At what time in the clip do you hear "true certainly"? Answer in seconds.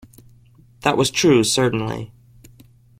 1.11-2.11